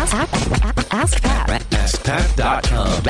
Ask, 0.00 0.14
ask, 0.14 0.94
ask 0.94 1.22
Pat. 1.22 1.60
AskPat.com. 1.60 3.02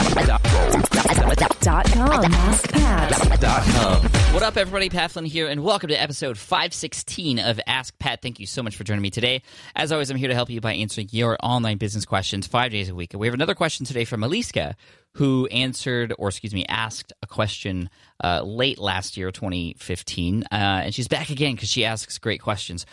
Dot 1.63 1.87
com. 1.93 2.33
AskPat. 2.33 4.35
What 4.35 4.43
up, 4.43 4.57
everybody? 4.57 4.91
Pat 4.91 5.13
Flynn 5.13 5.25
here, 5.25 5.47
and 5.47 5.63
welcome 5.63 5.91
to 5.91 5.95
episode 5.95 6.37
516 6.37 7.39
of 7.39 7.61
Ask 7.65 7.97
Pat. 8.01 8.23
Thank 8.23 8.41
you 8.41 8.47
so 8.47 8.65
much 8.65 8.75
for 8.75 8.83
joining 8.83 9.03
me 9.03 9.11
today. 9.11 9.43
As 9.77 9.93
always, 9.93 10.11
I'm 10.11 10.17
here 10.17 10.31
to 10.31 10.35
help 10.35 10.51
you 10.51 10.61
by 10.61 10.75
answering 10.75 11.07
your 11.13 11.37
online 11.41 11.79
business 11.79 12.05
questions 12.05 12.49
five 12.49 12.73
days 12.73 12.89
a 12.89 12.95
week. 12.97 13.13
We 13.15 13.29
have 13.29 13.35
another 13.35 13.55
question 13.55 13.87
today 13.87 14.05
from 14.05 14.25
Aliska, 14.25 14.75
who 15.13 15.47
answered, 15.47 16.13
or 16.19 16.31
excuse 16.31 16.53
me, 16.53 16.67
asked 16.69 17.13
a 17.23 17.29
question 17.29 17.89
uh, 18.25 18.43
late 18.43 18.81
last 18.81 19.17
year, 19.17 19.31
2015, 19.31 20.43
uh, 20.43 20.47
and 20.51 20.93
she's 20.93 21.07
back 21.07 21.31
again 21.31 21.55
because 21.55 21.69
she 21.69 21.85
asks 21.85 22.19
great 22.19 22.43
questions. 22.43 22.85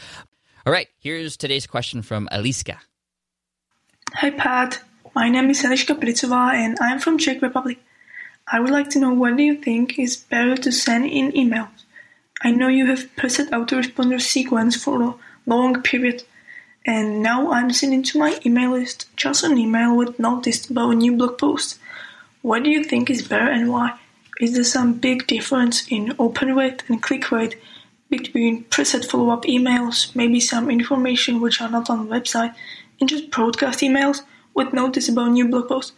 All 0.68 0.71
right, 0.71 0.88
here's 1.00 1.36
today's 1.36 1.66
question 1.66 2.04
from 2.04 2.30
Aliska. 2.32 2.77
Hi 4.13 4.31
Pat, 4.31 4.81
my 5.13 5.29
name 5.29 5.49
is 5.52 5.61
Eliška 5.63 5.99
Plicová 5.99 6.53
and 6.53 6.77
I'm 6.81 6.99
from 6.99 7.20
Czech 7.20 7.41
Republic. 7.41 7.77
I 8.52 8.59
would 8.59 8.71
like 8.71 8.89
to 8.91 8.99
know 8.99 9.13
what 9.13 9.38
do 9.38 9.43
you 9.43 9.55
think 9.55 9.99
is 9.99 10.16
better 10.16 10.55
to 10.55 10.71
send 10.71 11.05
in 11.05 11.31
emails? 11.33 11.83
I 12.41 12.52
know 12.52 12.67
you 12.67 12.88
have 12.88 13.13
preset 13.16 13.49
autoresponder 13.49 14.20
sequence 14.20 14.75
for 14.75 15.03
a 15.03 15.13
long 15.45 15.83
period 15.83 16.23
and 16.85 17.21
now 17.21 17.52
I'm 17.52 17.71
sending 17.71 18.02
to 18.03 18.17
my 18.17 18.39
email 18.43 18.71
list 18.71 19.07
just 19.17 19.43
an 19.43 19.57
email 19.57 19.95
with 19.95 20.17
notice 20.17 20.67
about 20.67 20.94
a 20.94 20.95
new 20.95 21.16
blog 21.16 21.38
post. 21.38 21.77
What 22.41 22.63
do 22.63 22.71
you 22.71 22.83
think 22.83 23.09
is 23.09 23.27
better 23.27 23.52
and 23.52 23.69
why? 23.69 23.99
Is 24.39 24.53
there 24.53 24.63
some 24.63 24.94
big 24.94 25.27
difference 25.27 25.85
in 25.89 26.16
open 26.17 26.55
rate 26.55 26.83
and 26.88 27.03
click 27.03 27.30
rate 27.31 27.58
between 28.09 28.63
preset 28.66 29.05
follow-up 29.05 29.44
emails, 29.44 30.16
maybe 30.16 30.39
some 30.39 30.71
information 30.71 31.41
which 31.41 31.61
are 31.61 31.69
not 31.69 31.89
on 31.89 32.08
the 32.08 32.16
website, 32.16 32.55
and 33.00 33.10
just 33.10 33.32
broadcast 33.32 33.80
emails 33.80 34.22
with 34.53 34.73
notice 34.73 35.09
about 35.09 35.31
new 35.31 35.48
blog 35.48 35.67
posts? 35.67 35.94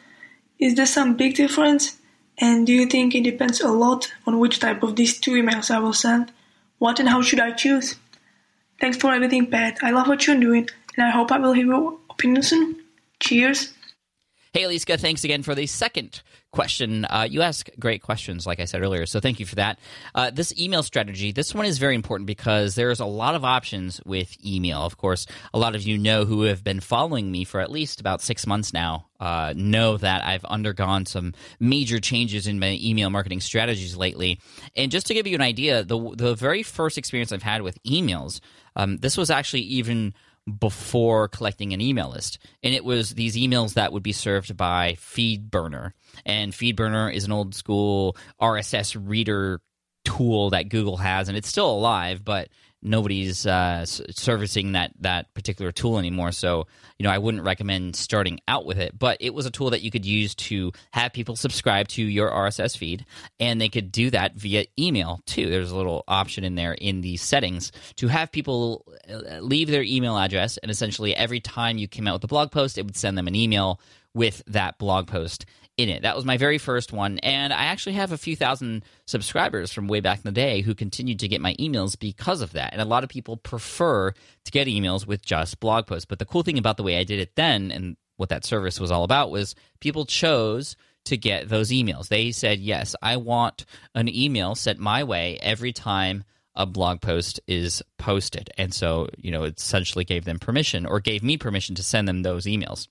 Is 0.59 0.75
there 0.75 0.85
some 0.85 1.15
big 1.15 1.35
difference? 1.35 1.97
And 2.37 2.65
do 2.65 2.73
you 2.73 2.85
think 2.85 3.15
it 3.15 3.23
depends 3.23 3.61
a 3.61 3.69
lot 3.69 4.11
on 4.25 4.39
which 4.39 4.59
type 4.59 4.83
of 4.83 4.95
these 4.95 5.19
two 5.19 5.31
emails 5.31 5.69
I 5.69 5.79
will 5.79 5.93
send? 5.93 6.31
What 6.77 6.99
and 6.99 7.09
how 7.09 7.21
should 7.21 7.39
I 7.39 7.51
choose? 7.51 7.95
Thanks 8.79 8.97
for 8.97 9.13
everything, 9.13 9.47
Pat. 9.47 9.77
I 9.81 9.91
love 9.91 10.07
what 10.07 10.25
you're 10.25 10.39
doing, 10.39 10.69
and 10.95 11.05
I 11.05 11.09
hope 11.09 11.31
I 11.31 11.39
will 11.39 11.53
hear 11.53 11.65
your 11.65 11.97
opinion 12.09 12.43
soon. 12.43 12.81
Cheers. 13.19 13.73
Hey, 14.53 14.63
Aliska, 14.63 14.97
thanks 14.97 15.23
again 15.23 15.43
for 15.43 15.53
the 15.53 15.67
second 15.67 16.21
question. 16.51 17.05
Uh, 17.05 17.27
you 17.29 17.41
ask 17.41 17.69
great 17.79 18.01
questions, 18.01 18.47
like 18.47 18.59
I 18.59 18.65
said 18.65 18.81
earlier, 18.81 19.05
so 19.05 19.19
thank 19.19 19.39
you 19.39 19.45
for 19.45 19.55
that. 19.55 19.79
Uh, 20.15 20.31
this 20.31 20.57
email 20.59 20.83
strategy, 20.83 21.31
this 21.31 21.53
one 21.53 21.65
is 21.65 21.77
very 21.77 21.95
important 21.95 22.27
because 22.27 22.75
there's 22.75 22.99
a 22.99 23.05
lot 23.05 23.35
of 23.35 23.45
options 23.45 24.01
with 24.05 24.35
email. 24.45 24.81
Of 24.81 24.97
course, 24.97 25.27
a 25.53 25.59
lot 25.59 25.75
of 25.75 25.83
you 25.83 25.97
know 25.97 26.25
who 26.25 26.43
have 26.43 26.63
been 26.63 26.79
following 26.79 27.31
me 27.31 27.43
for 27.43 27.59
at 27.59 27.71
least 27.71 27.99
about 27.99 28.21
six 28.21 28.47
months 28.47 28.73
now 28.73 29.07
uh, 29.19 29.53
know 29.55 29.97
that 29.97 30.25
I've 30.25 30.45
undergone 30.45 31.05
some 31.05 31.33
major 31.59 31.99
changes 31.99 32.47
in 32.47 32.59
my 32.59 32.79
email 32.81 33.09
marketing 33.09 33.41
strategies 33.41 33.95
lately. 33.95 34.39
And 34.75 34.91
just 34.91 35.07
to 35.07 35.13
give 35.13 35.27
you 35.27 35.35
an 35.35 35.41
idea, 35.41 35.83
the 35.83 36.13
the 36.15 36.35
very 36.35 36.63
first 36.63 36.97
experience 36.97 37.31
I've 37.31 37.43
had 37.43 37.61
with 37.61 37.81
emails, 37.83 38.39
um, 38.75 38.97
this 38.97 39.17
was 39.17 39.29
actually 39.29 39.61
even 39.61 40.13
before 40.59 41.27
collecting 41.27 41.73
an 41.73 41.81
email 41.81 42.09
list. 42.09 42.39
And 42.63 42.73
it 42.73 42.83
was 42.83 43.13
these 43.13 43.35
emails 43.35 43.73
that 43.73 43.93
would 43.93 44.03
be 44.03 44.13
served 44.13 44.55
by 44.57 44.93
FeedBurner. 44.93 45.91
And 46.25 46.51
FeedBurner 46.51 47.13
is 47.13 47.25
an 47.25 47.31
old 47.31 47.55
school 47.55 48.17
RSS 48.41 48.99
reader 48.99 49.61
tool 50.05 50.51
that 50.51 50.69
Google 50.69 50.97
has, 50.97 51.27
and 51.27 51.37
it's 51.37 51.49
still 51.49 51.69
alive, 51.69 52.23
but 52.23 52.49
nobody's 52.81 53.45
uh, 53.45 53.85
servicing 53.85 54.73
that 54.73 54.91
that 54.99 55.33
particular 55.33 55.71
tool 55.71 55.99
anymore. 55.99 56.31
So 56.31 56.67
you 56.97 57.03
know, 57.05 57.11
I 57.11 57.17
wouldn't 57.17 57.43
recommend 57.43 57.95
starting 57.95 58.39
out 58.47 58.65
with 58.65 58.77
it. 58.77 58.97
But 58.97 59.17
it 59.19 59.33
was 59.33 59.45
a 59.45 59.51
tool 59.51 59.69
that 59.69 59.81
you 59.81 59.91
could 59.91 60.05
use 60.05 60.35
to 60.35 60.71
have 60.91 61.13
people 61.13 61.35
subscribe 61.35 61.87
to 61.89 62.03
your 62.03 62.29
RSS 62.29 62.77
feed, 62.77 63.05
and 63.39 63.59
they 63.59 63.69
could 63.69 63.91
do 63.91 64.09
that 64.11 64.35
via 64.35 64.65
email 64.77 65.21
too. 65.25 65.49
There's 65.49 65.71
a 65.71 65.77
little 65.77 66.03
option 66.07 66.43
in 66.43 66.55
there 66.55 66.73
in 66.73 67.01
the 67.01 67.17
settings 67.17 67.71
to 67.95 68.07
have 68.07 68.31
people 68.31 68.85
uh, 69.09 69.39
leave 69.39 69.69
their 69.69 69.83
email 69.83 70.17
address, 70.17 70.57
and 70.57 70.69
essentially 70.69 71.15
every 71.15 71.39
time 71.39 71.77
you 71.77 71.87
came 71.87 72.07
out 72.07 72.15
with 72.15 72.23
a 72.25 72.27
blog 72.27 72.51
post, 72.51 72.77
it 72.77 72.85
would 72.85 72.97
send 72.97 73.17
them 73.17 73.27
an 73.27 73.35
email 73.35 73.79
with 74.13 74.41
that 74.47 74.77
blog 74.77 75.07
post 75.07 75.45
in 75.79 75.87
it. 75.87 76.01
That 76.01 76.15
was 76.15 76.25
my 76.25 76.35
very 76.35 76.57
first 76.57 76.91
one, 76.91 77.19
and 77.19 77.53
I 77.53 77.65
actually 77.65 77.93
have 77.93 78.11
a 78.11 78.17
few 78.17 78.35
thousand 78.35 78.83
subscribers 79.07 79.71
from 79.71 79.87
way 79.87 80.01
back 80.01 80.17
in 80.17 80.23
the 80.23 80.31
day 80.33 80.59
who 80.59 80.75
continued 80.75 81.19
to 81.19 81.29
get 81.29 81.39
my 81.39 81.55
emails 81.55 81.97
because 81.97 82.41
of 82.41 82.51
that. 82.51 82.73
And 82.73 82.81
a 82.81 82.85
lot 82.85 83.05
of 83.05 83.09
people 83.09 83.37
prefer 83.37 84.11
to 84.11 84.51
get 84.51 84.67
emails 84.67 85.07
with 85.07 85.25
just 85.25 85.61
blog 85.61 85.87
posts. 85.87 86.05
But 86.05 86.19
the 86.19 86.25
cool 86.25 86.43
thing 86.43 86.57
about 86.57 86.75
the 86.75 86.83
way 86.83 86.97
I 86.97 87.05
did 87.05 87.19
it 87.19 87.35
then 87.35 87.71
and 87.71 87.95
what 88.17 88.27
that 88.27 88.43
service 88.43 88.77
was 88.77 88.91
all 88.91 89.05
about 89.05 89.31
was 89.31 89.55
people 89.79 90.05
chose 90.05 90.75
to 91.05 91.15
get 91.15 91.47
those 91.47 91.69
emails. 91.69 92.09
They 92.09 92.33
said, 92.33 92.59
"Yes, 92.59 92.93
I 93.01 93.15
want 93.15 93.65
an 93.95 94.13
email 94.13 94.55
sent 94.55 94.79
my 94.79 95.05
way 95.05 95.37
every 95.41 95.71
time 95.71 96.25
a 96.55 96.65
blog 96.65 96.99
post 96.99 97.39
is 97.47 97.81
posted." 97.97 98.49
And 98.57 98.73
so, 98.73 99.07
you 99.17 99.31
know, 99.31 99.43
it 99.43 99.57
essentially 99.57 100.03
gave 100.03 100.25
them 100.25 100.39
permission 100.39 100.85
or 100.85 100.99
gave 100.99 101.23
me 101.23 101.37
permission 101.37 101.73
to 101.75 101.83
send 101.83 102.05
them 102.05 102.23
those 102.23 102.45
emails 102.45 102.89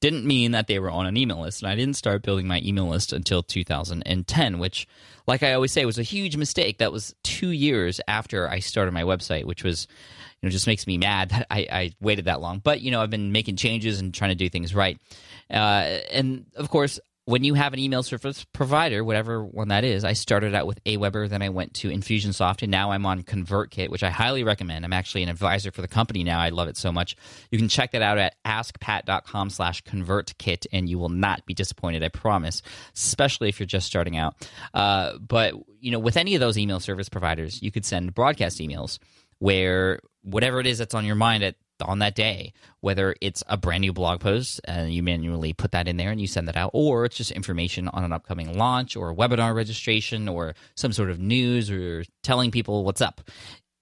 didn't 0.00 0.24
mean 0.24 0.52
that 0.52 0.66
they 0.66 0.78
were 0.78 0.90
on 0.90 1.06
an 1.06 1.16
email 1.16 1.40
list. 1.40 1.62
And 1.62 1.70
I 1.70 1.74
didn't 1.74 1.96
start 1.96 2.22
building 2.22 2.46
my 2.46 2.60
email 2.64 2.88
list 2.88 3.12
until 3.12 3.42
2010, 3.42 4.58
which, 4.58 4.86
like 5.26 5.42
I 5.42 5.52
always 5.52 5.72
say, 5.72 5.84
was 5.84 5.98
a 5.98 6.02
huge 6.02 6.36
mistake. 6.36 6.78
That 6.78 6.92
was 6.92 7.14
two 7.22 7.50
years 7.50 8.00
after 8.08 8.48
I 8.48 8.60
started 8.60 8.92
my 8.92 9.02
website, 9.02 9.44
which 9.44 9.62
was, 9.62 9.86
you 10.40 10.46
know, 10.46 10.50
just 10.50 10.66
makes 10.66 10.86
me 10.86 10.98
mad 10.98 11.30
that 11.30 11.46
I, 11.50 11.66
I 11.70 11.92
waited 12.00 12.24
that 12.26 12.40
long. 12.40 12.60
But, 12.60 12.80
you 12.80 12.90
know, 12.90 13.02
I've 13.02 13.10
been 13.10 13.32
making 13.32 13.56
changes 13.56 14.00
and 14.00 14.14
trying 14.14 14.30
to 14.30 14.36
do 14.36 14.48
things 14.48 14.74
right. 14.74 14.98
Uh, 15.50 15.98
and 16.10 16.46
of 16.56 16.70
course, 16.70 16.98
when 17.30 17.44
you 17.44 17.54
have 17.54 17.72
an 17.72 17.78
email 17.78 18.02
service 18.02 18.44
provider, 18.52 19.04
whatever 19.04 19.44
one 19.44 19.68
that 19.68 19.84
is, 19.84 20.04
I 20.04 20.14
started 20.14 20.52
out 20.52 20.66
with 20.66 20.82
Aweber, 20.82 21.28
then 21.28 21.42
I 21.42 21.48
went 21.48 21.74
to 21.74 21.88
Infusionsoft, 21.88 22.62
and 22.62 22.72
now 22.72 22.90
I'm 22.90 23.06
on 23.06 23.22
ConvertKit, 23.22 23.88
which 23.88 24.02
I 24.02 24.10
highly 24.10 24.42
recommend. 24.42 24.84
I'm 24.84 24.92
actually 24.92 25.22
an 25.22 25.28
advisor 25.28 25.70
for 25.70 25.80
the 25.80 25.86
company 25.86 26.24
now. 26.24 26.40
I 26.40 26.48
love 26.48 26.66
it 26.66 26.76
so 26.76 26.90
much. 26.90 27.16
You 27.52 27.58
can 27.58 27.68
check 27.68 27.92
that 27.92 28.02
out 28.02 28.18
at 28.18 28.34
askpat.com 28.44 29.50
slash 29.50 29.84
ConvertKit, 29.84 30.66
and 30.72 30.88
you 30.88 30.98
will 30.98 31.08
not 31.08 31.46
be 31.46 31.54
disappointed, 31.54 32.02
I 32.02 32.08
promise, 32.08 32.62
especially 32.96 33.48
if 33.48 33.60
you're 33.60 33.66
just 33.66 33.86
starting 33.86 34.16
out. 34.16 34.34
Uh, 34.74 35.16
but, 35.18 35.54
you 35.78 35.92
know, 35.92 36.00
with 36.00 36.16
any 36.16 36.34
of 36.34 36.40
those 36.40 36.58
email 36.58 36.80
service 36.80 37.08
providers, 37.08 37.62
you 37.62 37.70
could 37.70 37.84
send 37.84 38.12
broadcast 38.12 38.58
emails 38.58 38.98
where 39.38 40.00
whatever 40.22 40.58
it 40.58 40.66
is 40.66 40.78
that's 40.78 40.94
on 40.94 41.04
your 41.04 41.14
mind 41.14 41.44
at 41.44 41.54
on 41.82 42.00
that 42.00 42.14
day, 42.14 42.52
whether 42.80 43.14
it's 43.20 43.42
a 43.46 43.56
brand 43.56 43.80
new 43.82 43.92
blog 43.92 44.20
post 44.20 44.60
and 44.64 44.92
you 44.92 45.02
manually 45.02 45.52
put 45.52 45.72
that 45.72 45.88
in 45.88 45.96
there 45.96 46.10
and 46.10 46.20
you 46.20 46.26
send 46.26 46.48
that 46.48 46.56
out, 46.56 46.70
or 46.72 47.04
it's 47.04 47.16
just 47.16 47.30
information 47.30 47.88
on 47.88 48.04
an 48.04 48.12
upcoming 48.12 48.56
launch 48.56 48.96
or 48.96 49.10
a 49.10 49.14
webinar 49.14 49.54
registration 49.54 50.28
or 50.28 50.54
some 50.74 50.92
sort 50.92 51.10
of 51.10 51.18
news 51.18 51.70
or 51.70 52.04
telling 52.22 52.50
people 52.50 52.84
what's 52.84 53.00
up. 53.00 53.20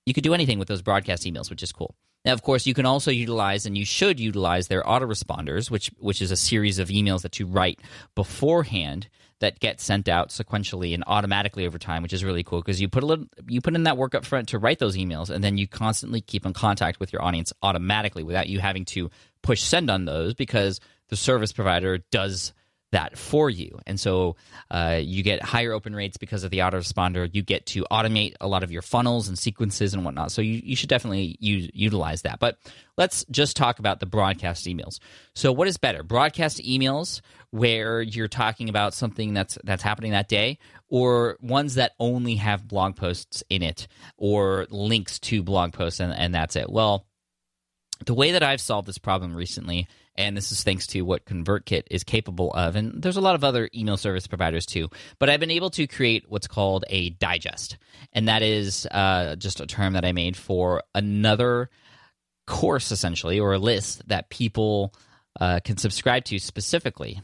You 0.06 0.14
could 0.14 0.24
do 0.24 0.34
anything 0.34 0.58
with 0.58 0.68
those 0.68 0.82
broadcast 0.82 1.24
emails, 1.24 1.50
which 1.50 1.62
is 1.62 1.72
cool. 1.72 1.94
Now, 2.24 2.32
of 2.32 2.42
course, 2.42 2.66
you 2.66 2.74
can 2.74 2.86
also 2.86 3.10
utilize 3.10 3.66
and 3.66 3.78
you 3.78 3.84
should 3.84 4.18
utilize 4.18 4.68
their 4.68 4.82
autoresponders, 4.82 5.70
which 5.70 5.90
which 5.98 6.20
is 6.20 6.30
a 6.30 6.36
series 6.36 6.78
of 6.78 6.88
emails 6.88 7.22
that 7.22 7.38
you 7.38 7.46
write 7.46 7.80
beforehand 8.14 9.08
that 9.40 9.60
get 9.60 9.80
sent 9.80 10.08
out 10.08 10.30
sequentially 10.30 10.94
and 10.94 11.04
automatically 11.06 11.66
over 11.66 11.78
time, 11.78 12.02
which 12.02 12.12
is 12.12 12.24
really 12.24 12.42
cool 12.42 12.60
because 12.60 12.80
you 12.80 12.88
put 12.88 13.02
a 13.02 13.06
little 13.06 13.26
you 13.46 13.60
put 13.60 13.74
in 13.74 13.84
that 13.84 13.96
work 13.96 14.14
up 14.14 14.24
front 14.24 14.48
to 14.48 14.58
write 14.58 14.78
those 14.78 14.96
emails, 14.96 15.30
and 15.30 15.42
then 15.42 15.56
you 15.58 15.66
constantly 15.66 16.20
keep 16.20 16.44
in 16.44 16.52
contact 16.52 17.00
with 17.00 17.12
your 17.12 17.22
audience 17.22 17.52
automatically 17.62 18.22
without 18.22 18.48
you 18.48 18.58
having 18.58 18.84
to 18.84 19.10
push 19.42 19.62
send 19.62 19.90
on 19.90 20.04
those 20.04 20.34
because 20.34 20.80
the 21.08 21.16
service 21.16 21.52
provider 21.52 21.98
does 22.10 22.52
that 22.90 23.18
for 23.18 23.50
you. 23.50 23.78
And 23.86 24.00
so 24.00 24.36
uh, 24.70 25.00
you 25.02 25.22
get 25.22 25.42
higher 25.42 25.72
open 25.72 25.94
rates 25.94 26.16
because 26.16 26.44
of 26.44 26.50
the 26.50 26.58
autoresponder. 26.58 27.28
You 27.32 27.42
get 27.42 27.66
to 27.66 27.84
automate 27.90 28.34
a 28.40 28.48
lot 28.48 28.62
of 28.62 28.72
your 28.72 28.82
funnels 28.82 29.28
and 29.28 29.38
sequences 29.38 29.92
and 29.92 30.04
whatnot. 30.04 30.32
So 30.32 30.40
you, 30.40 30.60
you 30.64 30.74
should 30.74 30.88
definitely 30.88 31.36
use, 31.38 31.70
utilize 31.74 32.22
that. 32.22 32.40
But 32.40 32.58
let's 32.96 33.26
just 33.30 33.56
talk 33.56 33.78
about 33.78 34.00
the 34.00 34.06
broadcast 34.06 34.66
emails. 34.66 35.00
So 35.34 35.52
what 35.52 35.68
is 35.68 35.76
better? 35.76 36.02
Broadcast 36.02 36.58
emails 36.58 37.20
where 37.50 38.00
you're 38.00 38.28
talking 38.28 38.68
about 38.68 38.92
something 38.94 39.32
that's 39.32 39.58
that's 39.64 39.82
happening 39.82 40.12
that 40.12 40.28
day 40.28 40.58
or 40.88 41.38
ones 41.40 41.74
that 41.74 41.92
only 41.98 42.34
have 42.36 42.68
blog 42.68 42.96
posts 42.96 43.42
in 43.48 43.62
it 43.62 43.88
or 44.16 44.66
links 44.70 45.18
to 45.18 45.42
blog 45.42 45.72
posts 45.72 46.00
and, 46.00 46.12
and 46.12 46.34
that's 46.34 46.56
it. 46.56 46.70
Well, 46.70 47.06
the 48.04 48.14
way 48.14 48.32
that 48.32 48.42
I've 48.42 48.60
solved 48.60 48.86
this 48.86 48.98
problem 48.98 49.34
recently 49.34 49.88
and 50.18 50.36
this 50.36 50.50
is 50.52 50.64
thanks 50.64 50.86
to 50.88 51.02
what 51.02 51.24
ConvertKit 51.24 51.84
is 51.90 52.02
capable 52.02 52.50
of. 52.52 52.76
And 52.76 53.00
there's 53.00 53.16
a 53.16 53.22
lot 53.22 53.36
of 53.36 53.44
other 53.44 53.70
email 53.74 53.96
service 53.96 54.26
providers 54.26 54.66
too. 54.66 54.90
But 55.18 55.30
I've 55.30 55.40
been 55.40 55.52
able 55.52 55.70
to 55.70 55.86
create 55.86 56.24
what's 56.28 56.48
called 56.48 56.84
a 56.90 57.10
digest, 57.10 57.78
and 58.12 58.28
that 58.28 58.42
is 58.42 58.86
uh, 58.90 59.36
just 59.36 59.60
a 59.60 59.66
term 59.66 59.94
that 59.94 60.04
I 60.04 60.12
made 60.12 60.36
for 60.36 60.82
another 60.94 61.70
course, 62.46 62.90
essentially, 62.90 63.38
or 63.38 63.54
a 63.54 63.58
list 63.58 64.06
that 64.08 64.28
people 64.28 64.92
uh, 65.40 65.60
can 65.64 65.78
subscribe 65.78 66.24
to 66.24 66.38
specifically. 66.38 67.22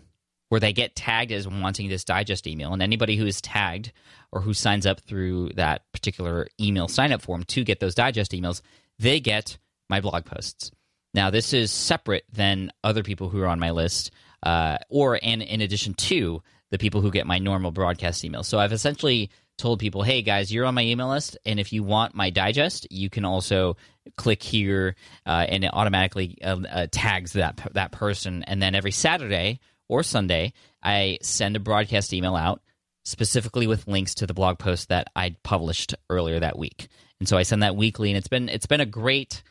Where 0.51 0.61
they 0.61 0.75
get 0.75 0.95
tagged 0.95 1.33
as 1.33 1.49
wanting 1.49 1.89
this 1.89 2.05
digest 2.05 2.47
email, 2.47 2.73
and 2.73 2.83
anybody 2.83 3.17
who 3.17 3.27
is 3.27 3.41
tagged 3.41 3.91
or 4.31 4.41
who 4.41 4.55
signs 4.55 4.87
up 4.87 5.01
through 5.01 5.49
that 5.57 5.83
particular 5.91 6.47
email 6.61 6.87
sign 6.87 7.11
up 7.11 7.23
form 7.23 7.43
to 7.45 7.65
get 7.65 7.81
those 7.81 7.95
digest 7.97 8.31
emails, 8.33 8.61
they 9.01 9.19
get 9.19 9.59
my 9.89 10.01
blog 10.01 10.27
posts. 10.27 10.71
Now, 11.15 11.31
this 11.31 11.53
is 11.53 11.71
separate 11.71 12.25
than 12.33 12.71
other 12.83 13.03
people 13.03 13.29
who 13.29 13.41
are 13.41 13.47
on 13.47 13.61
my 13.61 13.71
list, 13.71 14.11
uh, 14.43 14.79
or 14.91 15.19
and 15.23 15.43
in 15.43 15.61
addition 15.61 15.95
to 15.95 16.43
the 16.71 16.79
people 16.79 17.01
who 17.01 17.11
get 17.11 17.27
my 17.27 17.39
normal 17.39 17.71
broadcast 17.71 18.25
emails. 18.25 18.47
So 18.47 18.59
I've 18.59 18.73
essentially 18.73 19.31
told 19.57 19.79
people, 19.79 20.03
hey 20.03 20.23
guys, 20.23 20.53
you're 20.53 20.65
on 20.65 20.75
my 20.75 20.83
email 20.83 21.09
list, 21.09 21.39
and 21.47 21.61
if 21.61 21.73
you 21.73 21.85
want 21.85 22.15
my 22.15 22.31
digest, 22.31 22.89
you 22.91 23.09
can 23.09 23.25
also 23.25 23.77
click 24.17 24.43
here, 24.43 24.97
uh, 25.25 25.47
and 25.49 25.65
it 25.65 25.71
automatically 25.73 26.37
uh, 26.43 26.59
uh, 26.69 26.87
tags 26.91 27.35
that 27.35 27.71
that 27.75 27.93
person. 27.93 28.43
And 28.43 28.61
then 28.61 28.75
every 28.75 28.91
Saturday 28.91 29.61
or 29.89 30.03
Sunday, 30.03 30.53
I 30.83 31.19
send 31.23 31.55
a 31.55 31.61
broadcast 31.61 32.13
email 32.13 32.35
out 32.35 32.61
specifically 33.05 33.67
with 33.67 33.87
links 33.87 34.15
to 34.17 34.27
the 34.27 34.35
blog 34.35 34.59
post 34.59 34.89
that 34.89 35.09
I 35.15 35.37
published 35.45 35.95
earlier 36.11 36.41
that 36.41 36.59
week. 36.59 36.89
And 37.21 37.29
so 37.29 37.37
I 37.37 37.45
send 37.45 37.63
that 37.63 37.77
weekly, 37.77 38.11
and 38.11 38.19
it's 38.19 38.29
been 38.29 38.49
it's 38.49 38.67
been 38.67 38.81
a 38.81 38.87
great 38.87 39.45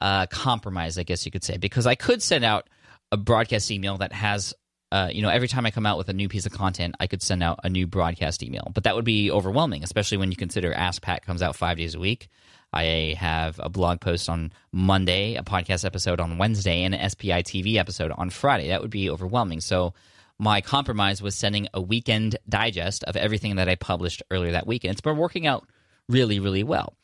uh, 0.00 0.26
compromise, 0.26 0.98
I 0.98 1.02
guess 1.02 1.24
you 1.24 1.32
could 1.32 1.44
say, 1.44 1.56
because 1.56 1.86
I 1.86 1.94
could 1.94 2.22
send 2.22 2.44
out 2.44 2.68
a 3.12 3.16
broadcast 3.16 3.70
email 3.70 3.98
that 3.98 4.12
has. 4.12 4.54
Uh, 4.92 5.08
you 5.12 5.22
know, 5.22 5.28
every 5.28 5.48
time 5.48 5.66
I 5.66 5.72
come 5.72 5.86
out 5.86 5.98
with 5.98 6.08
a 6.08 6.12
new 6.12 6.28
piece 6.28 6.46
of 6.46 6.52
content, 6.52 6.94
I 7.00 7.08
could 7.08 7.20
send 7.20 7.42
out 7.42 7.58
a 7.64 7.68
new 7.68 7.84
broadcast 7.84 8.44
email, 8.44 8.70
but 8.72 8.84
that 8.84 8.94
would 8.94 9.04
be 9.04 9.28
overwhelming, 9.28 9.82
especially 9.82 10.18
when 10.18 10.30
you 10.30 10.36
consider 10.36 10.72
Ask 10.72 11.02
Pat 11.02 11.26
comes 11.26 11.42
out 11.42 11.56
five 11.56 11.78
days 11.78 11.96
a 11.96 11.98
week. 11.98 12.28
I 12.72 13.16
have 13.18 13.58
a 13.60 13.68
blog 13.68 14.00
post 14.00 14.28
on 14.28 14.52
Monday, 14.72 15.36
a 15.36 15.42
podcast 15.42 15.84
episode 15.84 16.20
on 16.20 16.38
Wednesday, 16.38 16.82
and 16.82 16.94
an 16.94 17.08
SPI 17.08 17.42
TV 17.42 17.76
episode 17.76 18.12
on 18.12 18.30
Friday. 18.30 18.68
That 18.68 18.82
would 18.82 18.90
be 18.90 19.10
overwhelming. 19.10 19.60
So 19.60 19.94
my 20.38 20.60
compromise 20.60 21.22
was 21.22 21.36
sending 21.36 21.68
a 21.72 21.80
weekend 21.80 22.36
digest 22.48 23.04
of 23.04 23.16
everything 23.16 23.56
that 23.56 23.68
I 23.68 23.76
published 23.76 24.22
earlier 24.30 24.52
that 24.52 24.66
week, 24.66 24.84
and 24.84 24.90
it's 24.90 25.00
been 25.00 25.16
working 25.16 25.46
out 25.46 25.68
really, 26.08 26.40
really 26.40 26.64
well. 26.64 26.94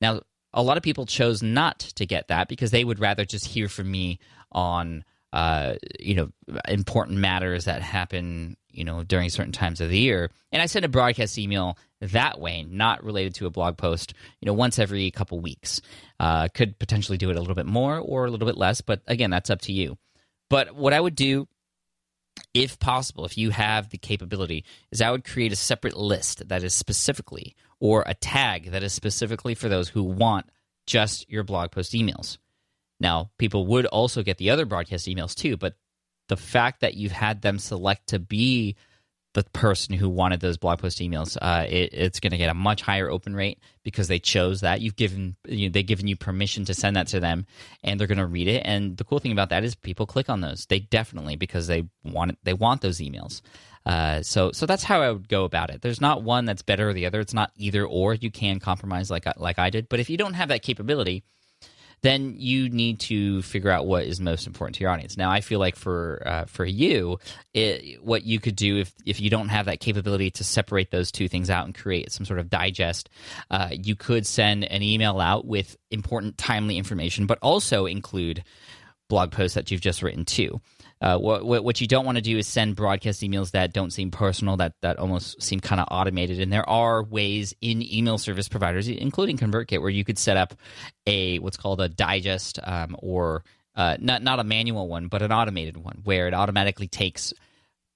Now, 0.00 0.22
a 0.52 0.62
lot 0.62 0.76
of 0.76 0.82
people 0.82 1.06
chose 1.06 1.42
not 1.42 1.78
to 1.78 2.06
get 2.06 2.28
that 2.28 2.48
because 2.48 2.70
they 2.70 2.84
would 2.84 2.98
rather 2.98 3.24
just 3.24 3.46
hear 3.46 3.68
from 3.68 3.90
me 3.90 4.18
on 4.52 5.04
uh, 5.32 5.74
you 6.00 6.14
know 6.14 6.30
important 6.68 7.18
matters 7.18 7.66
that 7.66 7.82
happen 7.82 8.56
you 8.70 8.84
know 8.84 9.04
during 9.04 9.28
certain 9.28 9.52
times 9.52 9.80
of 9.80 9.90
the 9.90 9.98
year. 9.98 10.30
And 10.52 10.62
i 10.62 10.66
send 10.66 10.84
a 10.84 10.88
broadcast 10.88 11.38
email 11.38 11.76
that 12.00 12.40
way 12.40 12.64
not 12.68 13.04
related 13.04 13.34
to 13.36 13.46
a 13.46 13.50
blog 13.50 13.76
post 13.76 14.14
you 14.40 14.46
know 14.46 14.54
once 14.54 14.78
every 14.78 15.10
couple 15.10 15.40
weeks. 15.40 15.80
Uh, 16.20 16.48
could 16.48 16.78
potentially 16.78 17.18
do 17.18 17.30
it 17.30 17.36
a 17.36 17.40
little 17.40 17.54
bit 17.54 17.66
more 17.66 17.98
or 17.98 18.24
a 18.24 18.30
little 18.30 18.46
bit 18.46 18.56
less 18.56 18.80
but 18.80 19.02
again 19.06 19.30
that's 19.30 19.50
up 19.50 19.60
to 19.62 19.72
you. 19.72 19.98
But 20.48 20.74
what 20.74 20.94
i 20.94 21.00
would 21.00 21.14
do 21.14 21.46
if 22.62 22.78
possible 22.78 23.24
if 23.24 23.38
you 23.38 23.50
have 23.50 23.90
the 23.90 23.98
capability 23.98 24.64
is 24.90 25.00
i 25.00 25.10
would 25.10 25.24
create 25.24 25.52
a 25.52 25.56
separate 25.56 25.96
list 25.96 26.48
that 26.48 26.62
is 26.62 26.74
specifically 26.74 27.54
or 27.80 28.02
a 28.06 28.14
tag 28.14 28.70
that 28.70 28.82
is 28.82 28.92
specifically 28.92 29.54
for 29.54 29.68
those 29.68 29.88
who 29.88 30.02
want 30.02 30.46
just 30.86 31.30
your 31.30 31.44
blog 31.44 31.70
post 31.70 31.92
emails. 31.92 32.38
Now, 32.98 33.30
people 33.38 33.66
would 33.66 33.86
also 33.86 34.22
get 34.22 34.38
the 34.38 34.50
other 34.50 34.66
broadcast 34.66 35.06
emails 35.06 35.34
too, 35.34 35.56
but 35.56 35.74
the 36.28 36.36
fact 36.36 36.80
that 36.80 36.94
you've 36.94 37.12
had 37.12 37.42
them 37.42 37.58
select 37.58 38.08
to 38.08 38.18
be 38.18 38.76
the 39.38 39.50
person 39.50 39.94
who 39.94 40.08
wanted 40.08 40.40
those 40.40 40.56
blog 40.56 40.80
post 40.80 40.98
emails, 40.98 41.36
uh, 41.40 41.64
it, 41.68 41.90
it's 41.92 42.18
going 42.18 42.32
to 42.32 42.36
get 42.36 42.50
a 42.50 42.54
much 42.54 42.82
higher 42.82 43.08
open 43.08 43.36
rate 43.36 43.60
because 43.84 44.08
they 44.08 44.18
chose 44.18 44.62
that. 44.62 44.80
You've 44.80 44.96
given 44.96 45.36
you 45.46 45.68
know, 45.68 45.72
they've 45.72 45.86
given 45.86 46.08
you 46.08 46.16
permission 46.16 46.64
to 46.64 46.74
send 46.74 46.96
that 46.96 47.06
to 47.08 47.20
them, 47.20 47.46
and 47.84 48.00
they're 48.00 48.08
going 48.08 48.18
to 48.18 48.26
read 48.26 48.48
it. 48.48 48.62
And 48.64 48.96
the 48.96 49.04
cool 49.04 49.20
thing 49.20 49.30
about 49.30 49.50
that 49.50 49.62
is 49.62 49.76
people 49.76 50.06
click 50.06 50.28
on 50.28 50.40
those. 50.40 50.66
They 50.66 50.80
definitely 50.80 51.36
because 51.36 51.68
they 51.68 51.84
want 52.02 52.32
it, 52.32 52.38
they 52.42 52.52
want 52.52 52.80
those 52.80 52.98
emails. 52.98 53.40
Uh, 53.86 54.22
so 54.22 54.50
so 54.50 54.66
that's 54.66 54.82
how 54.82 55.02
I 55.02 55.12
would 55.12 55.28
go 55.28 55.44
about 55.44 55.70
it. 55.70 55.82
There's 55.82 56.00
not 56.00 56.24
one 56.24 56.44
that's 56.44 56.62
better 56.62 56.88
or 56.88 56.92
the 56.92 57.06
other. 57.06 57.20
It's 57.20 57.32
not 57.32 57.52
either 57.54 57.86
or. 57.86 58.14
You 58.14 58.32
can 58.32 58.58
compromise 58.58 59.08
like 59.08 59.26
like 59.36 59.60
I 59.60 59.70
did, 59.70 59.88
but 59.88 60.00
if 60.00 60.10
you 60.10 60.16
don't 60.16 60.34
have 60.34 60.48
that 60.48 60.62
capability 60.62 61.22
then 62.02 62.34
you 62.36 62.68
need 62.68 63.00
to 63.00 63.42
figure 63.42 63.70
out 63.70 63.86
what 63.86 64.04
is 64.04 64.20
most 64.20 64.46
important 64.46 64.76
to 64.76 64.80
your 64.82 64.90
audience. 64.90 65.16
Now, 65.16 65.30
I 65.30 65.40
feel 65.40 65.58
like 65.58 65.76
for 65.76 66.22
uh, 66.24 66.44
for 66.46 66.64
you, 66.64 67.18
it, 67.54 68.02
what 68.02 68.24
you 68.24 68.40
could 68.40 68.56
do 68.56 68.78
if 68.78 68.92
if 69.04 69.20
you 69.20 69.30
don't 69.30 69.48
have 69.48 69.66
that 69.66 69.80
capability 69.80 70.30
to 70.32 70.44
separate 70.44 70.90
those 70.90 71.10
two 71.10 71.28
things 71.28 71.50
out 71.50 71.64
and 71.66 71.74
create 71.74 72.12
some 72.12 72.26
sort 72.26 72.38
of 72.38 72.50
digest, 72.50 73.08
uh, 73.50 73.70
you 73.72 73.96
could 73.96 74.26
send 74.26 74.64
an 74.64 74.82
email 74.82 75.20
out 75.20 75.46
with 75.46 75.76
important, 75.90 76.38
timely 76.38 76.78
information, 76.78 77.26
but 77.26 77.38
also 77.42 77.86
include 77.86 78.44
blog 79.08 79.32
posts 79.32 79.54
that 79.54 79.70
you've 79.70 79.80
just 79.80 80.02
written 80.02 80.24
too. 80.24 80.60
Uh, 81.00 81.16
what, 81.16 81.64
what 81.64 81.80
you 81.80 81.86
don't 81.86 82.04
want 82.04 82.16
to 82.16 82.22
do 82.22 82.36
is 82.38 82.46
send 82.46 82.74
broadcast 82.74 83.22
emails 83.22 83.52
that 83.52 83.72
don't 83.72 83.92
seem 83.92 84.10
personal, 84.10 84.56
that 84.56 84.74
that 84.82 84.98
almost 84.98 85.40
seem 85.40 85.60
kind 85.60 85.80
of 85.80 85.86
automated. 85.90 86.40
And 86.40 86.52
there 86.52 86.68
are 86.68 87.02
ways 87.02 87.54
in 87.60 87.82
email 87.82 88.18
service 88.18 88.48
providers, 88.48 88.88
including 88.88 89.36
ConvertKit, 89.36 89.80
where 89.80 89.90
you 89.90 90.04
could 90.04 90.18
set 90.18 90.36
up 90.36 90.54
a 91.06 91.38
what's 91.38 91.56
called 91.56 91.80
a 91.80 91.88
digest 91.88 92.58
um, 92.62 92.96
or 92.98 93.44
uh, 93.76 93.96
not 94.00 94.22
not 94.22 94.40
a 94.40 94.44
manual 94.44 94.88
one, 94.88 95.06
but 95.06 95.22
an 95.22 95.30
automated 95.30 95.76
one, 95.76 96.00
where 96.02 96.26
it 96.26 96.34
automatically 96.34 96.88
takes 96.88 97.32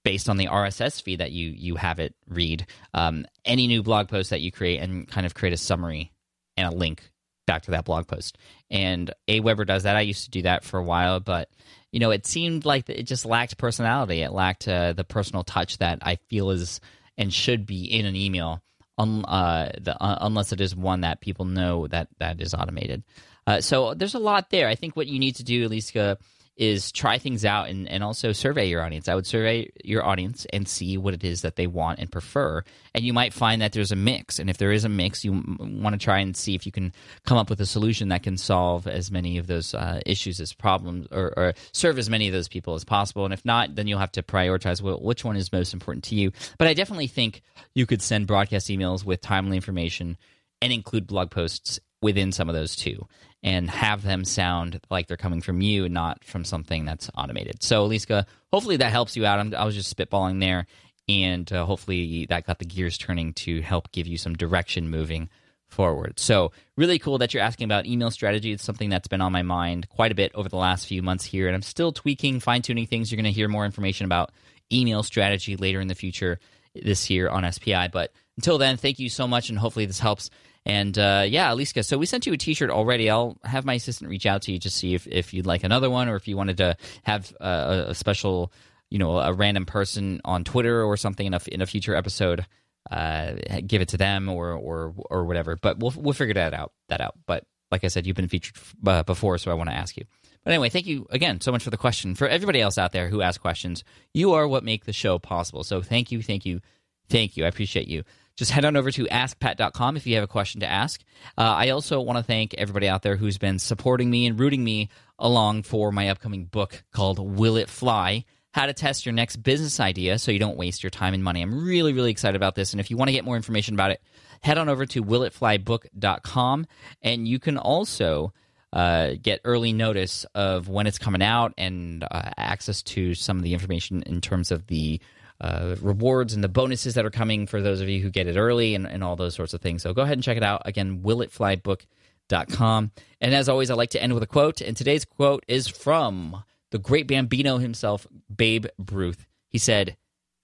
based 0.05 0.29
on 0.29 0.37
the 0.37 0.47
RSS 0.47 1.03
feed 1.03 1.21
that 1.21 1.33
you 1.33 1.49
you 1.49 1.77
have 1.77 1.99
it 1.99 2.15
read 2.29 2.67
um, 2.95 3.27
any 3.45 3.67
new 3.67 3.83
blog 3.83 4.09
post 4.09 4.31
that 4.31 4.41
you 4.41 4.53
create 4.53 4.81
and 4.81 5.09
kind 5.09 5.27
of 5.27 5.35
create 5.35 5.53
a 5.53 5.57
summary 5.57 6.13
and 6.57 6.73
a 6.73 6.77
link 6.77 7.12
back 7.47 7.63
to 7.63 7.73
that 7.73 7.85
blog 7.85 8.07
post. 8.07 8.39
And 8.71 9.13
Aweber 9.29 9.67
does 9.67 9.83
that. 9.85 9.97
I 9.97 10.03
used 10.03 10.25
to 10.25 10.31
do 10.31 10.43
that 10.43 10.65
for 10.65 10.79
a 10.79 10.85
while, 10.85 11.21
but 11.21 11.49
you 11.91 12.01
know, 12.01 12.11
it 12.11 12.27
seemed 12.27 12.65
like 12.65 12.89
it 12.89 13.03
just 13.03 13.27
lacked 13.27 13.59
personality. 13.59 14.23
It 14.23 14.33
lacked 14.33 14.67
uh, 14.67 14.95
the 14.95 15.05
personal 15.05 15.45
touch 15.45 15.79
that 15.79 15.99
I 16.03 16.17
feel 16.31 16.51
is 16.51 16.81
and 17.19 17.33
should 17.33 17.67
be 17.67 17.85
in 17.85 18.07
an 18.07 18.17
email, 18.17 18.63
un, 18.97 19.25
uh, 19.27 19.73
the, 19.79 20.03
uh, 20.03 20.19
unless 20.23 20.53
it 20.53 20.61
is 20.61 20.75
one 20.75 21.03
that 21.03 21.21
people 21.21 21.45
know 21.45 21.87
that 21.89 22.09
that 22.19 22.41
is 22.41 22.55
automated. 22.55 23.03
Uh, 23.47 23.61
so 23.61 23.93
there's 23.95 24.15
a 24.15 24.21
lot 24.21 24.51
there. 24.51 24.69
I 24.69 24.75
think 24.75 24.97
what 24.97 25.07
you 25.07 25.19
need 25.19 25.37
to 25.37 25.45
do, 25.45 25.69
Eliska, 25.69 26.17
is 26.57 26.93
try 26.93 27.19
things 27.19 27.45
out 27.45 27.69
and, 27.69 27.89
and 27.89 28.05
also 28.05 28.33
survey 28.33 28.67
your 28.67 28.83
audience. 28.83 29.09
I 29.09 29.15
would 29.15 29.27
survey 29.27 29.71
your 29.83 30.05
audience 30.05 30.47
and 30.53 30.69
see 30.69 30.99
what 30.99 31.15
it 31.15 31.25
is 31.25 31.43
that 31.43 31.57
they 31.57 31.67
want 31.67 31.99
and 31.99 32.13
prefer. 32.13 32.63
And 32.95 33.05
you 33.05 33.13
might 33.15 33.33
find 33.33 33.63
that 33.63 33.73
there's 33.73 33.93
a 33.93 33.97
mix. 33.97 34.39
And 34.39 34.51
if 34.51 34.59
there 34.59 34.71
is 34.71 34.85
a 34.85 34.89
mix, 34.89 35.25
you 35.25 35.43
want 35.59 35.95
to 35.95 36.05
try 36.05 36.19
and 36.19 36.37
see 36.37 36.55
if 36.55 36.67
you 36.67 36.73
can 36.73 36.93
come 37.25 37.39
up 37.39 37.49
with 37.49 37.61
a 37.61 37.67
solution 37.67 38.09
that 38.09 38.23
can 38.23 38.37
solve 38.37 38.87
as 38.87 39.11
many 39.11 39.39
of 39.39 39.47
those 39.47 39.75
uh, 39.75 40.01
issues 40.05 40.41
as 40.41 40.53
problems 40.53 41.07
or, 41.11 41.33
or, 41.37 41.55
serve 41.73 41.99
as 41.99 42.11
many 42.11 42.29
of 42.29 42.35
those 42.35 42.49
people 42.49 42.75
as 42.75 42.85
possible. 42.85 43.25
And 43.25 43.33
if 43.33 43.45
not, 43.45 43.75
then 43.75 43.87
you'll 43.87 43.99
have 43.99 44.13
to 44.13 44.23
prioritize 44.23 44.83
which 44.83 45.25
one 45.25 45.37
is 45.37 45.53
most 45.53 45.73
important 45.73 46.05
to 46.05 46.15
you. 46.15 46.33
But 46.59 46.69
I 46.69 46.75
definitely 46.75 47.07
think 47.07 47.43
you 47.75 47.87
could 47.87 48.03
send 48.03 48.27
broadcast 48.27 48.69
emails 48.69 49.05
with 49.05 49.21
timely 49.23 49.57
information 49.57 50.19
and 50.61 50.73
include 50.73 51.07
blog 51.07 51.31
posts 51.31 51.81
within 52.03 52.33
some 52.33 52.49
of 52.49 52.55
those 52.55 52.77
too 52.77 53.07
and 53.43 53.69
have 53.69 54.03
them 54.03 54.25
sound 54.25 54.81
like 54.91 55.09
they're 55.09 55.17
coming 55.17 55.41
from 55.41 55.61
you, 55.61 55.89
not 55.89 56.23
from 56.25 56.45
something 56.45 56.85
that's 56.85 57.11
automated. 57.17 57.63
So, 57.63 57.89
Eliska, 57.89 58.27
hopefully 58.53 58.77
that 58.77 58.93
helps 58.93 59.17
you 59.17 59.27
out. 59.27 59.39
I'm, 59.39 59.55
i 59.55 59.65
was 59.65 59.75
just 59.75 59.95
spitballing 59.95 60.41
there, 60.41 60.67
and 61.09 61.53
uh, 61.53 61.65
hopefully 61.65 62.27
that 62.27 62.47
got 62.47 62.59
the 62.59 62.65
gears 62.65 62.97
turning 62.97 63.33
to 63.35 63.61
help 63.61 63.91
give 63.91 64.07
you 64.07 64.17
some 64.17 64.35
direction 64.35 64.89
moving 64.89 65.29
forward. 65.69 66.21
So, 66.21 66.53
really 66.77 66.99
cool 66.99 67.19
that 67.19 67.35
you're 67.35 67.43
asking 67.43 67.65
about 67.65 67.87
email 67.87 68.11
strategy. 68.11 68.53
It's 68.53 68.63
something 68.63 68.91
that's 68.91 69.09
been 69.09 69.21
on 69.21 69.33
my 69.33 69.43
mind 69.43 69.89
quite 69.89 70.13
a 70.13 70.17
bit 70.17 70.33
over 70.35 70.49
the 70.49 70.57
last 70.57 70.87
few 70.87 71.03
months 71.03 71.25
here, 71.25 71.49
and 71.49 71.57
I'm 71.57 71.63
still 71.63 71.93
tweaking, 71.93 72.39
fine 72.39 72.63
tuning 72.63 72.87
things. 72.87 73.11
You're 73.11 73.21
going 73.21 73.25
to 73.25 73.37
hear 73.37 73.49
more 73.49 73.65
information 73.65 74.05
about 74.05 74.31
email 74.73 75.03
strategy 75.03 75.57
later 75.57 75.81
in 75.81 75.89
the 75.89 75.95
future 75.95 76.39
this 76.75 77.11
year 77.11 77.29
on 77.29 77.51
SPI. 77.51 77.89
But 77.89 78.13
until 78.37 78.59
then, 78.59 78.77
thank 78.77 78.99
you 78.99 79.09
so 79.09 79.27
much, 79.27 79.51
and 79.51 79.59
hopefully 79.59 79.87
this 79.87 79.99
helps. 79.99 80.31
And 80.65 80.97
uh, 80.97 81.25
yeah, 81.27 81.53
Aliska, 81.53 81.83
so 81.83 81.99
we 81.99 82.07
sent 82.07 82.27
you 82.27 82.33
a 82.33 82.37
T-shirt 82.37 82.71
already. 82.71 83.11
I'll 83.11 83.37
have 83.45 83.65
my 83.65 83.75
assistant 83.75 84.11
reach 84.11 84.27
out 84.27 84.43
to 84.43 84.53
you 84.53 84.59
to 84.61 84.71
see 84.71 84.95
if, 84.95 85.07
if 85.09 85.35
you'd 85.35 85.47
like 85.47 85.65
another 85.65 85.91
one, 85.91 86.09
or 86.09 86.17
if 86.17 86.29
you 86.29 86.37
wanted 86.37 86.59
to 86.59 86.77
have 87.03 87.35
uh, 87.41 87.85
a 87.89 87.95
special, 87.95 88.53
you 88.89 88.99
know, 88.99 89.19
a 89.19 89.33
random 89.33 89.67
person 89.67 90.21
on 90.25 90.45
Twitter 90.45 90.85
or 90.85 90.97
something 90.97 91.27
in 91.27 91.35
a 91.35 91.41
in 91.49 91.61
a 91.61 91.67
future 91.67 91.95
episode. 91.95 92.47
Uh, 92.91 93.35
give 93.65 93.81
it 93.81 93.89
to 93.89 93.97
them 93.97 94.29
or 94.29 94.53
or 94.53 94.95
or 95.11 95.25
whatever. 95.25 95.57
But 95.57 95.79
we'll 95.79 95.95
we'll 95.97 96.15
figure 96.15 96.35
that 96.35 96.53
out 96.55 96.73
that 96.89 97.01
out. 97.01 97.15
But 97.27 97.45
like 97.71 97.85
I 97.85 97.89
said, 97.89 98.07
you've 98.07 98.17
been 98.17 98.29
featured 98.29 98.57
uh, 98.87 99.03
before, 99.03 99.39
so 99.39 99.51
I 99.51 99.55
want 99.55 99.71
to 99.71 99.77
ask 99.77 99.97
you. 99.97 100.05
But 100.45 100.53
anyway, 100.53 100.69
thank 100.69 100.87
you 100.87 101.07
again 101.11 101.41
so 101.41 101.53
much 101.53 101.63
for 101.63 101.71
the 101.71 101.77
question. 101.77 102.15
For 102.15 102.29
everybody 102.29 102.61
else 102.61 102.79
out 102.79 102.93
there 102.93 103.09
who 103.09 103.23
ask 103.23 103.41
questions, 103.41 103.83
you 104.13 104.33
are 104.35 104.47
what 104.47 104.65
make 104.65 104.85
the 104.85 104.93
show 104.93 105.19
possible. 105.19 105.65
So 105.65 105.81
thank 105.81 106.11
you, 106.13 106.23
thank 106.23 106.45
you, 106.45 106.61
thank 107.09 107.37
you. 107.37 107.45
I 107.45 107.49
appreciate 107.49 107.89
you 107.89 108.05
just 108.37 108.51
head 108.51 108.65
on 108.65 108.77
over 108.77 108.91
to 108.91 109.05
askpat.com 109.05 109.97
if 109.97 110.07
you 110.07 110.15
have 110.15 110.25
a 110.25 110.29
question 110.29 110.61
to 110.61 110.67
ask. 110.67 111.03
Uh, 111.37 111.43
I 111.43 111.71
also 111.71 112.01
want 112.01 112.19
to 112.19 112.23
thank 112.23 112.55
everybody 112.55 112.89
out 112.89 113.03
there 113.03 113.17
who's 113.17 113.39
been 113.39 113.59
supporting 113.59 114.11
me 114.11 114.27
and 114.27 114.39
rooting 114.39 114.65
me 114.65 114.89
along 115.19 115.63
for 115.63 115.93
my 115.93 116.09
upcoming 116.09 116.45
book 116.45 116.83
called 116.93 117.19
Will 117.19 117.57
It 117.57 117.69
Fly? 117.69 118.25
How 118.53 118.67
to 118.67 118.75
test 118.75 119.07
your 119.07 119.15
next 119.15 119.37
business 119.37 119.81
idea 119.81 120.19
so 120.19 120.31
you 120.31 120.39
don't 120.39 120.59
waste 120.59 120.83
your 120.83 120.91
time 120.91 121.15
and 121.15 121.25
money. 121.25 121.41
I'm 121.41 121.65
really, 121.65 121.95
really 121.95 122.11
excited 122.11 122.37
about 122.37 122.55
this. 122.55 122.73
And 122.73 122.81
if 122.81 122.91
you 122.91 122.97
want 122.99 123.09
to 123.09 123.13
get 123.13 123.25
more 123.25 123.37
information 123.37 123.75
about 123.75 123.93
it, 123.93 124.03
head 124.43 124.59
on 124.59 124.69
over 124.69 124.85
to 124.87 125.03
willitflybook.com. 125.03 126.67
And 127.01 127.27
you 127.27 127.39
can 127.39 127.57
also 127.57 128.35
uh, 128.73 129.13
get 129.21 129.41
early 129.45 129.73
notice 129.73 130.25
of 130.35 130.69
when 130.69 130.87
it's 130.87 130.99
coming 130.99 131.23
out 131.23 131.55
and 131.57 132.05
uh, 132.05 132.31
access 132.37 132.83
to 132.83 133.15
some 133.15 133.37
of 133.37 133.43
the 133.43 133.53
information 133.53 134.03
in 134.03 134.21
terms 134.21 134.51
of 134.51 134.67
the 134.67 135.01
uh, 135.43 135.75
rewards 135.81 136.35
and 136.35 136.43
the 136.43 136.49
bonuses 136.49 136.95
that 136.95 137.05
are 137.05 137.11
coming 137.11 137.47
for 137.47 137.61
those 137.61 137.81
of 137.81 137.89
you 137.89 138.01
who 138.01 138.11
get 138.11 138.29
it 138.29 138.37
early 138.37 138.77
and, 138.77 138.87
and 138.87 139.03
all 139.03 139.17
those 139.17 139.35
sorts 139.35 139.53
of 139.53 139.61
things. 139.61 139.83
So 139.83 139.93
go 139.93 140.03
ahead 140.03 140.17
and 140.17 140.23
check 140.23 140.37
it 140.37 140.45
out. 140.45 140.63
Again, 140.65 141.01
willitflybook.com. 141.03 142.93
And 143.21 143.35
as 143.35 143.49
always, 143.49 143.71
I 143.71 143.75
like 143.75 143.91
to 143.91 144.03
end 144.03 144.15
with 144.15 144.23
a 144.23 144.29
quote. 144.29 144.61
And 144.61 144.77
today's 144.77 145.05
quote 145.05 145.45
is 145.49 145.67
from 145.67 146.45
the 146.71 146.79
great 146.79 147.09
Bambino 147.09 147.59
himself, 147.59 148.07
Babe 148.35 148.67
Ruth. 148.91 149.27
He 149.49 149.59
said, 149.59 149.97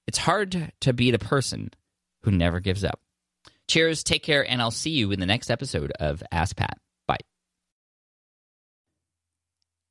It's 0.09 0.19
hard 0.19 0.73
to 0.81 0.93
be 0.93 1.12
the 1.12 1.19
person 1.19 1.71
who 2.23 2.33
never 2.33 2.59
gives 2.59 2.83
up. 2.83 3.00
Cheers, 3.69 4.02
take 4.02 4.25
care, 4.25 4.50
and 4.50 4.61
I'll 4.61 4.71
see 4.71 4.90
you 4.90 5.12
in 5.12 5.21
the 5.21 5.26
next 5.26 5.50
episode 5.50 5.93
of 6.00 6.23
Ask 6.33 6.57
Pat. 6.57 6.78